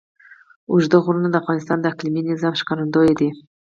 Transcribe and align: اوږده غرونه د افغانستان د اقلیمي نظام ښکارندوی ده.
اوږده 0.71 0.97
غرونه 1.03 1.27
د 1.31 1.35
افغانستان 1.41 1.77
د 1.81 1.85
اقلیمي 1.91 2.21
نظام 2.31 2.53
ښکارندوی 2.61 3.11
ده. 3.19 3.29